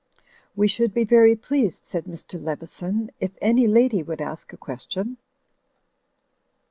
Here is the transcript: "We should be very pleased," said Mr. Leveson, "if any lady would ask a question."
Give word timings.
"We 0.55 0.67
should 0.67 0.95
be 0.95 1.03
very 1.03 1.35
pleased," 1.35 1.85
said 1.85 2.05
Mr. 2.05 2.41
Leveson, 2.43 3.11
"if 3.19 3.33
any 3.39 3.67
lady 3.67 4.01
would 4.01 4.19
ask 4.19 4.51
a 4.51 4.57
question." 4.57 5.17